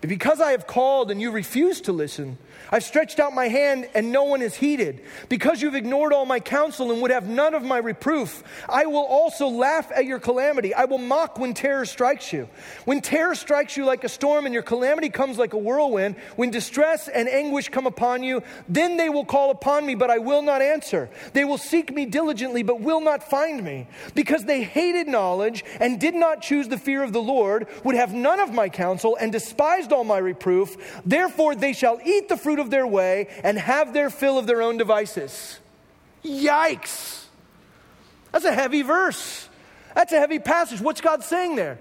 [0.00, 2.38] Because I have called and you refuse to listen,
[2.70, 5.02] I've stretched out my hand and no one has heeded.
[5.28, 9.04] Because you've ignored all my counsel and would have none of my reproof, I will
[9.04, 10.72] also laugh at your calamity.
[10.72, 12.48] I will mock when terror strikes you.
[12.84, 16.50] When terror strikes you like a storm and your calamity comes like a whirlwind, when
[16.50, 20.42] distress and anguish come upon you, then they will call upon me, but I will
[20.42, 21.10] not answer.
[21.32, 23.88] They will seek me diligently, but will not find me.
[24.14, 28.14] Because they hated knowledge and did not choose the fear of the Lord, would have
[28.14, 31.00] none of my counsel and despised all my reproof.
[31.04, 34.62] Therefore they shall eat the fruit of their way and have their fill of their
[34.62, 35.58] own devices.
[36.24, 37.24] Yikes!
[38.32, 39.48] That's a heavy verse.
[39.94, 40.80] That's a heavy passage.
[40.80, 41.78] What's God saying there?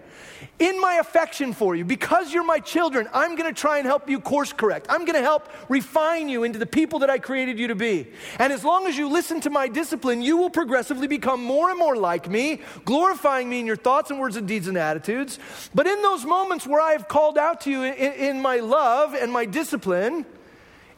[0.60, 4.10] In my affection for you, because you're my children, I'm going to try and help
[4.10, 4.88] you course correct.
[4.90, 8.08] I'm going to help refine you into the people that I created you to be.
[8.40, 11.78] And as long as you listen to my discipline, you will progressively become more and
[11.78, 15.38] more like me, glorifying me in your thoughts and words and deeds and attitudes.
[15.76, 19.14] But in those moments where I have called out to you in, in my love
[19.14, 20.26] and my discipline,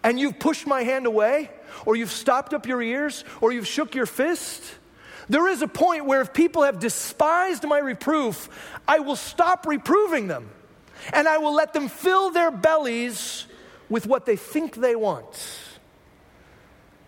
[0.04, 1.52] and you've pushed my hand away,
[1.86, 4.63] or you've stopped up your ears, or you've shook your fist,
[5.29, 8.49] there is a point where if people have despised my reproof,
[8.87, 10.49] I will stop reproving them.
[11.13, 13.45] And I will let them fill their bellies
[13.87, 15.59] with what they think they want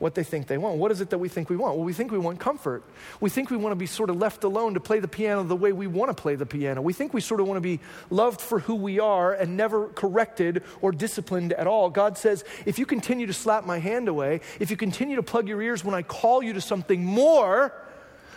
[0.01, 0.77] what they think they want.
[0.77, 1.77] What is it that we think we want?
[1.77, 2.83] Well, we think we want comfort.
[3.19, 5.55] We think we want to be sort of left alone to play the piano the
[5.55, 6.81] way we want to play the piano.
[6.81, 7.79] We think we sort of want to be
[8.09, 11.91] loved for who we are and never corrected or disciplined at all.
[11.91, 15.47] God says, if you continue to slap my hand away, if you continue to plug
[15.47, 17.71] your ears when I call you to something more,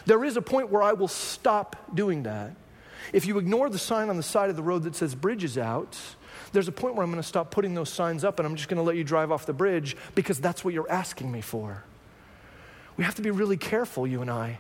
[0.07, 2.55] there is a point where I will stop doing that.
[3.13, 5.59] If you ignore the sign on the side of the road that says bridge is
[5.59, 5.99] out,
[6.53, 8.69] there's a point where I'm going to stop putting those signs up and I'm just
[8.69, 11.85] going to let you drive off the bridge because that's what you're asking me for.
[12.97, 14.59] We have to be really careful, you and I,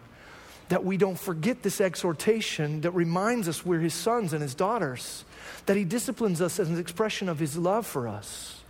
[0.68, 5.24] that we don't forget this exhortation that reminds us we're his sons and his daughters,
[5.66, 8.63] that he disciplines us as an expression of his love for us.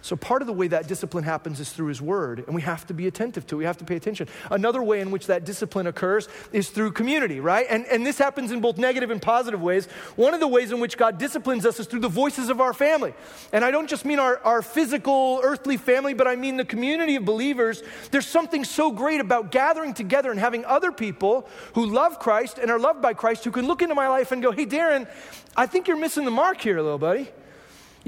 [0.00, 2.86] So, part of the way that discipline happens is through His Word, and we have
[2.86, 3.58] to be attentive to it.
[3.58, 4.28] We have to pay attention.
[4.50, 7.66] Another way in which that discipline occurs is through community, right?
[7.68, 9.86] And, and this happens in both negative and positive ways.
[10.14, 12.72] One of the ways in which God disciplines us is through the voices of our
[12.72, 13.12] family.
[13.52, 17.16] And I don't just mean our, our physical, earthly family, but I mean the community
[17.16, 17.82] of believers.
[18.12, 22.70] There's something so great about gathering together and having other people who love Christ and
[22.70, 25.08] are loved by Christ who can look into my life and go, hey, Darin,
[25.56, 27.28] I think you're missing the mark here, little buddy.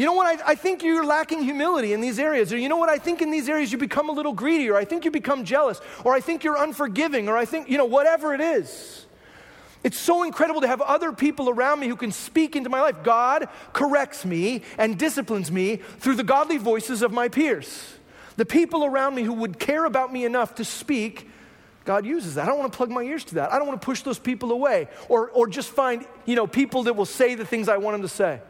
[0.00, 0.40] You know what?
[0.40, 2.54] I, I, think you're lacking humility in these areas.
[2.54, 2.88] Or you know what?
[2.88, 5.44] I think in these areas you become a little greedy, or I think you become
[5.44, 9.04] jealous, or I think you're unforgiving, or I think, you know, whatever it is.
[9.84, 13.02] It's so incredible to have other people around me who can speak into my life.
[13.02, 17.92] God corrects me and disciplines me through the godly voices of my peers.
[18.36, 21.28] The people around me who would care about me enough to speak,
[21.84, 22.44] God uses that.
[22.44, 23.52] I don't want to plug my ears to that.
[23.52, 26.84] I don't want to push those people away or, or just find, you know, people
[26.84, 28.40] that will say the things I want them to say.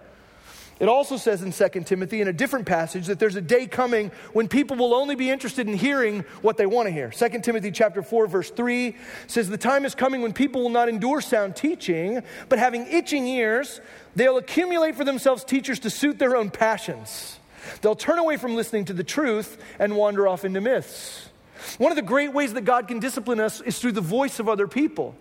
[0.80, 4.10] It also says in 2 Timothy in a different passage that there's a day coming
[4.32, 7.10] when people will only be interested in hearing what they want to hear.
[7.10, 10.88] 2 Timothy chapter 4 verse 3 says the time is coming when people will not
[10.88, 13.82] endure sound teaching, but having itching ears,
[14.16, 17.38] they'll accumulate for themselves teachers to suit their own passions.
[17.82, 21.28] They'll turn away from listening to the truth and wander off into myths.
[21.76, 24.48] One of the great ways that God can discipline us is through the voice of
[24.48, 25.14] other people.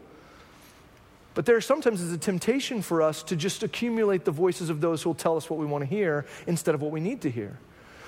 [1.39, 5.02] But there sometimes is a temptation for us to just accumulate the voices of those
[5.02, 7.32] who will tell us what we want to hear instead of what we need to
[7.32, 7.58] hear.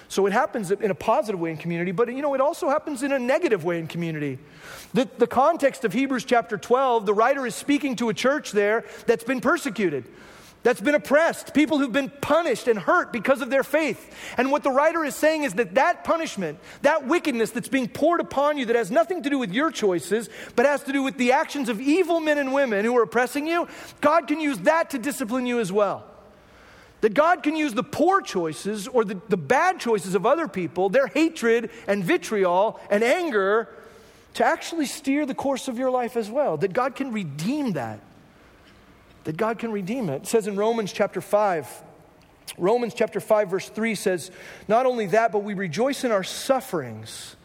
[0.09, 3.03] So it happens in a positive way in community, but you know, it also happens
[3.03, 4.37] in a negative way in community.
[4.93, 8.83] The, the context of Hebrews chapter 12, the writer is speaking to a church there
[9.05, 10.03] that's been persecuted
[10.63, 14.13] that's been oppressed, people who've been punished and hurt because of their faith.
[14.37, 18.19] And what the writer is saying is that that punishment, that wickedness that's being poured
[18.19, 21.17] upon you that has nothing to do with your choices, but has to do with
[21.17, 23.67] the actions of evil men and women who are oppressing you,
[24.01, 26.05] God can use that to discipline you as well.
[27.01, 30.89] That God can use the poor choices or the, the bad choices of other people,
[30.89, 33.67] their hatred and vitriol and anger,
[34.35, 36.57] to actually steer the course of your life as well.
[36.57, 37.99] That God can redeem that
[39.23, 40.23] that God can redeem it.
[40.23, 41.83] It says in Romans chapter 5,
[42.57, 44.31] Romans chapter 5, verse 3 says,
[44.67, 47.35] Not only that, but we rejoice in our sufferings.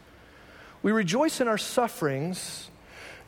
[0.83, 2.69] We rejoice in our sufferings,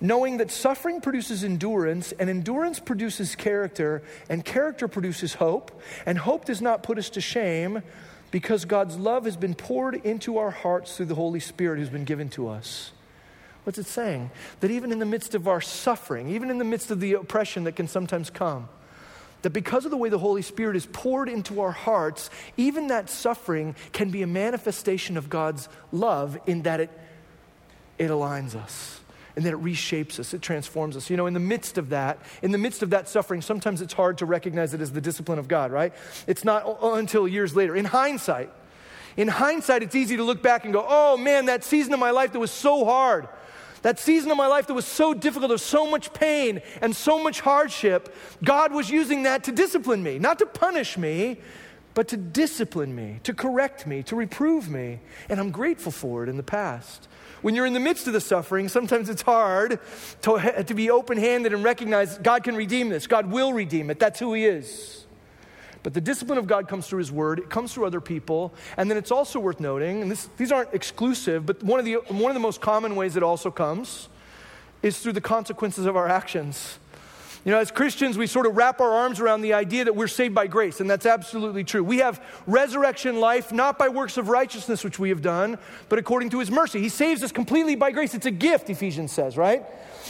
[0.01, 6.45] knowing that suffering produces endurance, and endurance produces character, and character produces hope, and hope
[6.45, 7.81] does not put us to shame
[8.31, 12.05] because God's love has been poured into our hearts through the Holy Spirit who's been
[12.05, 12.91] given to us.
[13.63, 14.31] What's it saying?
[14.61, 17.65] That even in the midst of our suffering, even in the midst of the oppression
[17.65, 18.69] that can sometimes come,
[19.41, 23.09] that because of the way the Holy Spirit is poured into our hearts, even that
[23.09, 26.89] suffering can be a manifestation of God's love in that it,
[27.97, 28.99] it aligns us
[29.35, 31.09] and that it reshapes us, it transforms us.
[31.09, 33.93] You know, in the midst of that, in the midst of that suffering, sometimes it's
[33.93, 35.93] hard to recognize it as the discipline of God, right?
[36.27, 37.75] It's not until years later.
[37.75, 38.49] In hindsight,
[39.15, 42.11] in hindsight, it's easy to look back and go, oh man, that season of my
[42.11, 43.29] life that was so hard.
[43.81, 46.95] That season of my life that was so difficult, there was so much pain and
[46.95, 48.13] so much hardship,
[48.43, 51.37] God was using that to discipline me, not to punish me,
[51.93, 54.99] but to discipline me, to correct me, to reprove me.
[55.27, 57.07] And I'm grateful for it in the past.
[57.41, 59.79] When you're in the midst of the suffering, sometimes it's hard
[60.21, 63.07] to, to be open handed and recognize God can redeem this.
[63.07, 63.99] God will redeem it.
[63.99, 65.05] That's who He is.
[65.83, 68.53] But the discipline of God comes through His Word, it comes through other people.
[68.77, 71.95] And then it's also worth noting, and this, these aren't exclusive, but one of, the,
[72.07, 74.09] one of the most common ways it also comes
[74.81, 76.79] is through the consequences of our actions.
[77.45, 80.09] You know, as Christians, we sort of wrap our arms around the idea that we're
[80.09, 81.81] saved by grace, and that's absolutely true.
[81.81, 86.31] We have resurrection life not by works of righteousness, which we have done, but according
[86.31, 86.81] to his mercy.
[86.81, 88.13] He saves us completely by grace.
[88.13, 89.63] It's a gift, Ephesians says, right?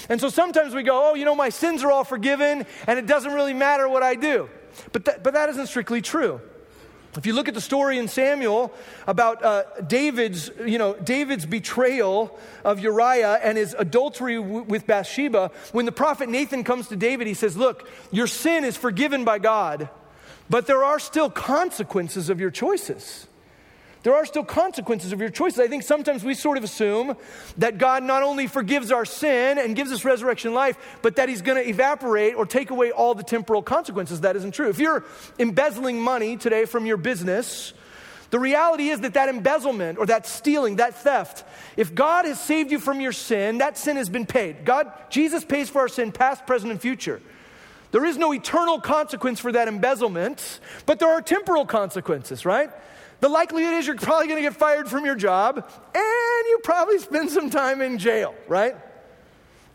[0.09, 3.05] And so sometimes we go, oh, you know, my sins are all forgiven, and it
[3.05, 4.49] doesn't really matter what I do.
[4.91, 6.41] But that, but that isn't strictly true.
[7.17, 8.71] If you look at the story in Samuel
[9.07, 15.49] about uh, David's, you know, David's betrayal of Uriah and his adultery w- with Bathsheba,
[15.71, 19.39] when the prophet Nathan comes to David, he says, Look, your sin is forgiven by
[19.39, 19.89] God,
[20.51, 23.25] but there are still consequences of your choices.
[24.03, 25.59] There are still consequences of your choices.
[25.59, 27.17] I think sometimes we sort of assume
[27.57, 31.41] that God not only forgives our sin and gives us resurrection life, but that He's
[31.41, 34.21] going to evaporate or take away all the temporal consequences.
[34.21, 34.69] That isn't true.
[34.69, 35.03] If you're
[35.37, 37.73] embezzling money today from your business,
[38.29, 41.43] the reality is that that embezzlement or that stealing, that theft,
[41.75, 44.65] if God has saved you from your sin, that sin has been paid.
[44.65, 47.21] God, Jesus pays for our sin, past, present, and future.
[47.91, 52.69] There is no eternal consequence for that embezzlement, but there are temporal consequences, right?
[53.19, 56.99] The likelihood is you're probably going to get fired from your job and you probably
[56.99, 58.75] spend some time in jail, right?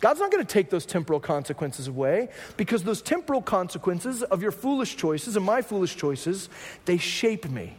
[0.00, 4.50] God's not going to take those temporal consequences away because those temporal consequences of your
[4.50, 6.48] foolish choices and my foolish choices,
[6.84, 7.76] they shape me,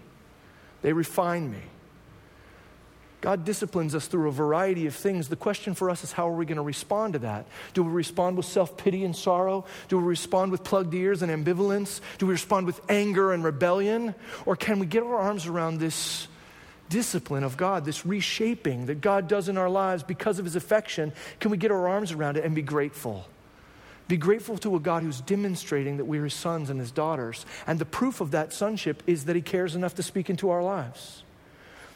[0.82, 1.62] they refine me.
[3.25, 5.29] God disciplines us through a variety of things.
[5.29, 7.47] The question for us is how are we going to respond to that?
[7.73, 9.65] Do we respond with self pity and sorrow?
[9.88, 12.01] Do we respond with plugged ears and ambivalence?
[12.19, 14.13] Do we respond with anger and rebellion?
[14.45, 16.27] Or can we get our arms around this
[16.89, 21.11] discipline of God, this reshaping that God does in our lives because of his affection?
[21.39, 23.25] Can we get our arms around it and be grateful?
[24.07, 27.43] Be grateful to a God who's demonstrating that we are his sons and his daughters.
[27.65, 30.61] And the proof of that sonship is that he cares enough to speak into our
[30.61, 31.23] lives.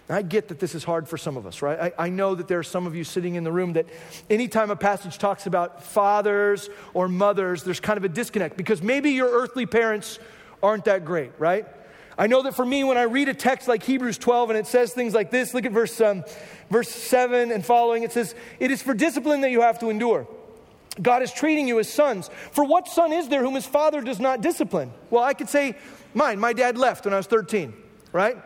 [0.10, 1.94] I get that this is hard for some of us, right?
[1.98, 3.86] I, I, know that there are some of you sitting in the room that
[4.28, 9.12] anytime a passage talks about fathers or mothers, there's kind of a disconnect because maybe
[9.12, 10.18] your earthly parents
[10.64, 11.68] aren't that great, right?
[12.18, 14.66] I know that for me, when I read a text like Hebrews 12 and it
[14.66, 16.24] says things like this, look at verse, um,
[16.72, 20.28] verse 7 and following, it says, It is for discipline that you have to endure.
[21.02, 22.30] God is treating you as sons.
[22.52, 24.92] For what son is there whom his father does not discipline?
[25.10, 25.78] Well, I could say
[26.14, 26.40] mine.
[26.40, 27.74] My dad left when I was 13,
[28.12, 28.38] right?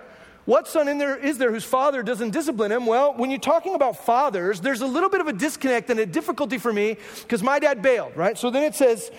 [0.45, 2.86] What son in there is there whose father doesn't discipline him?
[2.86, 6.06] Well, when you're talking about fathers, there's a little bit of a disconnect and a
[6.06, 8.38] difficulty for me because my dad bailed, right?
[8.38, 9.10] So then it says,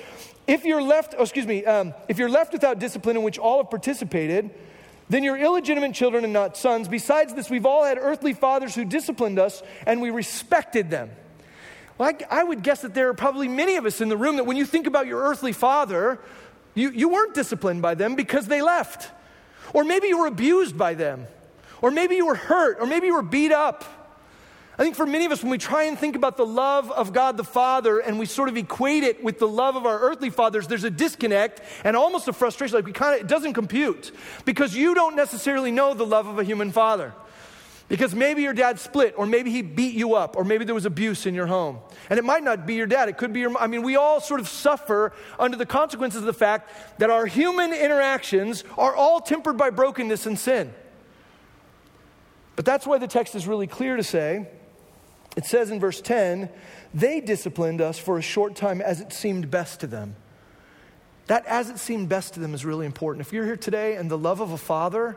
[0.47, 3.63] if you're left, oh, excuse me, um, if you're left without discipline in which all
[3.63, 4.51] have participated,
[5.09, 6.89] then you're illegitimate children and not sons.
[6.89, 11.11] Besides this, we've all had earthly fathers who disciplined us and we respected them.
[11.97, 14.37] Well, I, I would guess that there are probably many of us in the room
[14.37, 16.21] that when you think about your earthly father,
[16.75, 19.11] you, you weren't disciplined by them because they left.
[19.73, 21.27] Or maybe you were abused by them.
[21.83, 22.79] Or maybe you were hurt.
[22.81, 23.85] Or maybe you were beat up.
[24.77, 27.13] I think for many of us, when we try and think about the love of
[27.13, 30.31] God the Father and we sort of equate it with the love of our earthly
[30.31, 32.75] fathers, there's a disconnect and almost a frustration.
[32.75, 34.11] Like we kind of, it doesn't compute
[34.45, 37.15] because you don't necessarily know the love of a human father.
[37.95, 40.85] Because maybe your dad split, or maybe he beat you up, or maybe there was
[40.85, 41.79] abuse in your home.
[42.11, 44.21] And it might not be your dad, it could be your I mean, we all
[44.21, 49.21] sort of suffer under the consequences of the fact that our human interactions are all
[49.21, 50.75] tempered by brokenness and sin.
[52.57, 54.49] But that's why the text is really clear to say
[55.37, 56.49] it says in verse 10,
[56.93, 60.17] they disciplined us for a short time as it seemed best to them.
[61.29, 63.25] That as it seemed best to them is really important.
[63.25, 65.17] If you're here today and the love of a father,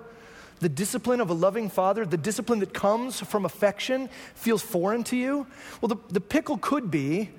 [0.59, 5.15] the discipline of a loving father, the discipline that comes from affection, feels foreign to
[5.15, 5.47] you?
[5.81, 7.29] Well, the, the pickle could be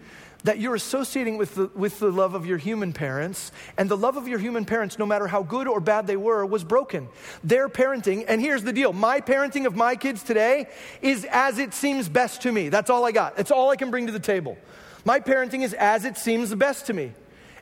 [0.45, 4.17] that you're associating with the, with the love of your human parents, and the love
[4.17, 7.09] of your human parents, no matter how good or bad they were, was broken.
[7.43, 10.69] Their parenting, and here's the deal my parenting of my kids today
[11.03, 12.69] is as it seems best to me.
[12.69, 14.57] That's all I got, it's all I can bring to the table.
[15.05, 17.13] My parenting is as it seems best to me.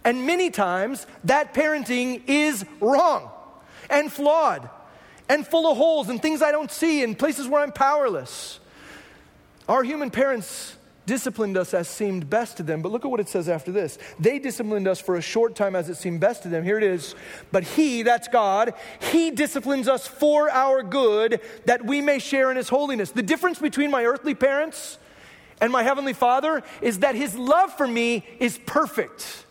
[0.04, 3.30] And many times, that parenting is wrong
[3.90, 4.70] and flawed
[5.28, 8.60] and full of holes and things I don't see and places where I'm powerless.
[9.68, 12.82] Our human parents disciplined us as seemed best to them.
[12.82, 13.98] But look at what it says after this.
[14.18, 16.64] They disciplined us for a short time as it seemed best to them.
[16.64, 17.14] Here it is.
[17.52, 22.56] But He, that's God, He disciplines us for our good that we may share in
[22.56, 23.12] His holiness.
[23.12, 24.98] The difference between my earthly parents
[25.60, 29.45] and my Heavenly Father is that His love for me is perfect.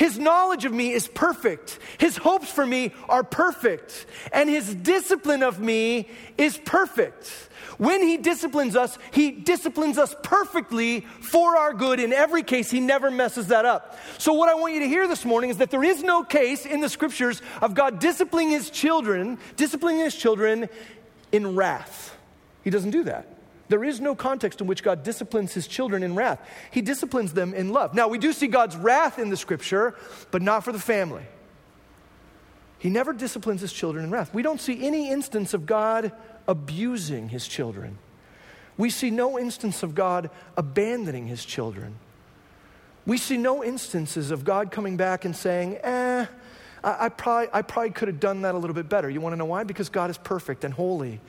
[0.00, 1.78] His knowledge of me is perfect.
[1.98, 4.06] His hopes for me are perfect.
[4.32, 6.08] And his discipline of me
[6.38, 7.30] is perfect.
[7.76, 12.00] When he disciplines us, he disciplines us perfectly for our good.
[12.00, 13.98] In every case, he never messes that up.
[14.16, 16.64] So, what I want you to hear this morning is that there is no case
[16.64, 20.70] in the scriptures of God disciplining his children, disciplining his children
[21.30, 22.16] in wrath.
[22.64, 23.39] He doesn't do that.
[23.70, 26.40] There is no context in which God disciplines his children in wrath.
[26.72, 27.94] He disciplines them in love.
[27.94, 29.94] Now, we do see God's wrath in the scripture,
[30.32, 31.22] but not for the family.
[32.80, 34.34] He never disciplines his children in wrath.
[34.34, 36.10] We don't see any instance of God
[36.48, 37.98] abusing his children.
[38.76, 41.94] We see no instance of God abandoning his children.
[43.06, 46.26] We see no instances of God coming back and saying, eh,
[46.82, 49.08] I, I, probably, I probably could have done that a little bit better.
[49.08, 49.62] You want to know why?
[49.62, 51.20] Because God is perfect and holy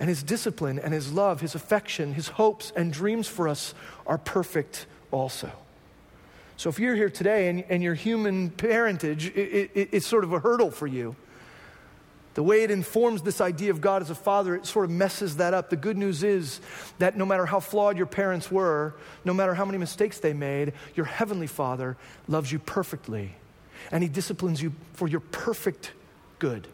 [0.00, 3.74] and his discipline and his love, his affection, his hopes and dreams for us
[4.06, 5.52] are perfect also.
[6.56, 10.32] So if you're here today and, and your human parentage it, it, it's sort of
[10.32, 11.14] a hurdle for you,
[12.34, 15.36] the way it informs this idea of God as a father, it sort of messes
[15.36, 15.68] that up.
[15.68, 16.60] The good news is
[16.98, 20.72] that no matter how flawed your parents were, no matter how many mistakes they made,
[20.94, 21.96] your heavenly father
[22.28, 23.34] loves you perfectly.
[23.90, 25.92] And he disciplines you for your perfect
[26.38, 26.68] good.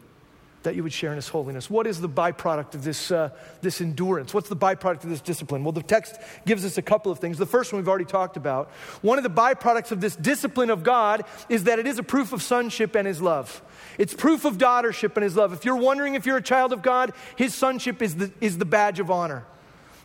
[0.63, 1.69] That you would share in his holiness.
[1.69, 3.29] What is the byproduct of this, uh,
[3.61, 4.33] this endurance?
[4.33, 5.63] What's the byproduct of this discipline?
[5.63, 7.37] Well, the text gives us a couple of things.
[7.37, 8.69] The first one we've already talked about.
[9.01, 12.33] One of the byproducts of this discipline of God is that it is a proof
[12.33, 13.61] of sonship and his love.
[13.97, 15.53] It's proof of daughtership and his love.
[15.53, 18.65] If you're wondering if you're a child of God, his sonship is the, is the
[18.65, 19.45] badge of honor.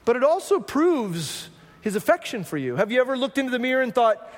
[0.04, 1.48] But it also proves
[1.80, 2.76] his affection for you.
[2.76, 4.30] Have you ever looked into the mirror and thought,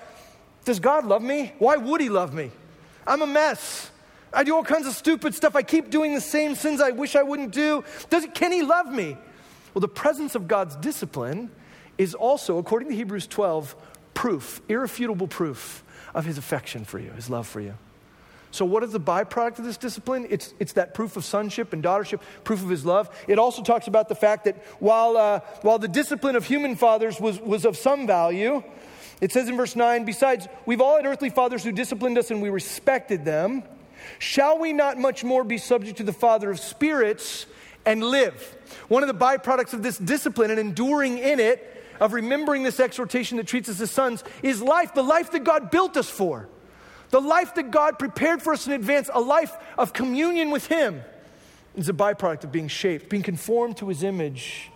[0.65, 1.53] does God love me?
[1.59, 2.51] Why would he love me?
[3.07, 3.91] I'm a mess.
[4.35, 5.57] I do all kinds of stupid stuff.
[5.57, 7.85] I keep doing the same sins I wish I wouldn't do.
[8.11, 9.17] Does, can He love me?
[9.73, 11.51] Well, the presence of God's discipline
[11.99, 13.75] is also, according to Hebrews 12,
[14.15, 17.75] proof, irrefutable proof of His affection for you, His love for you.
[18.55, 20.29] So, what is the byproduct of this discipline?
[20.31, 23.11] It's, it's that proof of sonship and daughtership, proof of his love.
[23.27, 27.19] It also talks about the fact that while, uh, while the discipline of human fathers
[27.19, 28.63] was, was of some value,
[29.21, 32.41] it says in verse 9, besides, we've all had earthly fathers who disciplined us and
[32.41, 33.65] we respected them.
[34.19, 37.47] Shall we not much more be subject to the Father of spirits
[37.85, 38.57] and live?
[38.89, 43.37] One of the byproducts of this discipline and enduring in it, of remembering this exhortation
[43.37, 46.49] that treats us as sons, is life, the life that God built us for,
[47.11, 51.03] the life that God prepared for us in advance, a life of communion with Him,
[51.77, 54.71] is a byproduct of being shaped, being conformed to His image,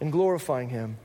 [0.00, 0.96] and glorifying Him.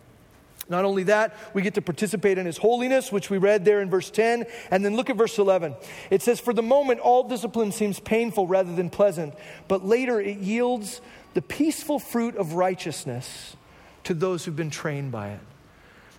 [0.69, 3.89] Not only that, we get to participate in his holiness, which we read there in
[3.89, 4.45] verse 10.
[4.69, 5.75] And then look at verse 11.
[6.11, 9.33] It says, For the moment, all discipline seems painful rather than pleasant,
[9.67, 11.01] but later it yields
[11.33, 13.55] the peaceful fruit of righteousness
[14.03, 15.39] to those who've been trained by it.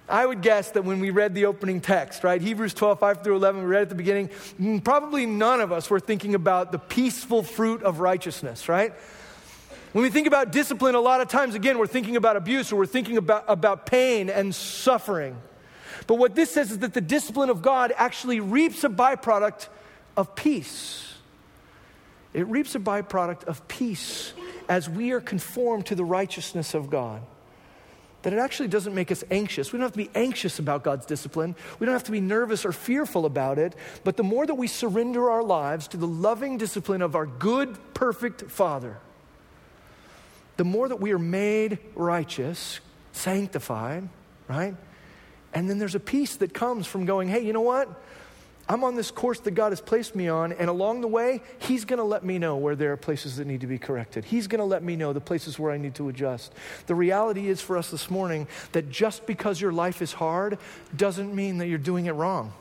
[0.09, 3.37] I would guess that when we read the opening text, right, Hebrews 12, 5 through
[3.37, 4.31] 11, we read at the beginning,
[4.61, 8.93] mm, probably none of us were thinking about the peaceful fruit of righteousness, right?
[9.93, 12.77] When we think about discipline, a lot of times, again, we're thinking about abuse or
[12.77, 15.37] we're thinking about, about pain and suffering.
[16.07, 19.69] But what this says is that the discipline of God actually reaps a byproduct
[20.17, 21.15] of peace.
[22.33, 24.33] It reaps a byproduct of peace
[24.69, 27.23] as we are conformed to the righteousness of God.
[28.23, 29.73] That it actually doesn't make us anxious.
[29.73, 31.57] We don't have to be anxious about God's discipline.
[31.79, 33.75] We don't have to be nervous or fearful about it.
[34.05, 37.77] But the more that we surrender our lives to the loving discipline of our good,
[37.95, 38.99] perfect Father,
[40.61, 42.81] the more that we are made righteous,
[43.13, 44.07] sanctified,
[44.47, 44.77] right?
[45.55, 47.89] And then there's a peace that comes from going, hey, you know what?
[48.69, 51.87] I'm on this course that God has placed me on, and along the way, He's
[51.87, 54.27] going to let me know where there are places that need to be corrected.
[54.27, 56.53] He's going to let me know the places where I need to adjust.
[56.89, 60.59] The reality is for us this morning that just because your life is hard
[60.95, 62.53] doesn't mean that you're doing it wrong.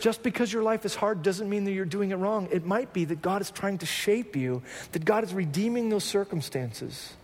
[0.00, 2.48] Just because your life is hard doesn't mean that you're doing it wrong.
[2.52, 6.04] It might be that God is trying to shape you, that God is redeeming those
[6.04, 7.14] circumstances.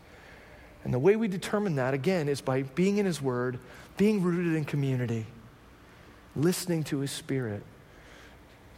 [0.83, 3.59] And the way we determine that, again, is by being in His Word,
[3.97, 5.27] being rooted in community,
[6.35, 7.62] listening to His Spirit.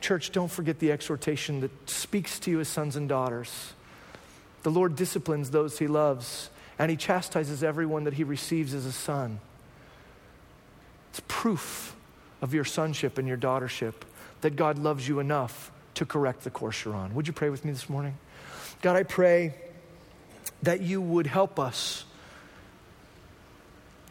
[0.03, 3.72] Church, don't forget the exhortation that speaks to you as sons and daughters.
[4.62, 8.92] The Lord disciplines those He loves, and He chastises everyone that He receives as a
[8.92, 9.40] son.
[11.11, 11.95] It's proof
[12.43, 13.95] of your sonship and your daughtership,
[14.43, 17.14] that God loves you enough to correct the course you're on.
[17.14, 18.16] Would you pray with me this morning?
[18.82, 19.55] God, I pray
[20.62, 22.05] that you would help us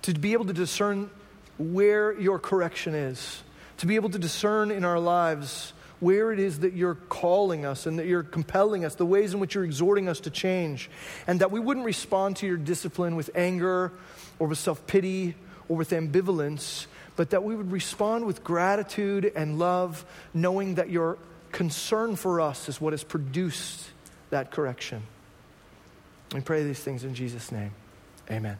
[0.03, 1.09] to be able to discern
[1.57, 3.43] where your correction is,
[3.77, 7.85] to be able to discern in our lives where it is that you're calling us
[7.85, 10.89] and that you're compelling us, the ways in which you're exhorting us to change,
[11.25, 13.91] and that we wouldn't respond to your discipline with anger
[14.37, 15.35] or with self pity
[15.69, 16.85] or with ambivalence,
[17.15, 21.17] but that we would respond with gratitude and love, knowing that your
[21.51, 23.89] concern for us is what has produced
[24.29, 25.03] that correction.
[26.33, 27.71] We pray these things in Jesus' name.
[28.29, 28.57] Amen.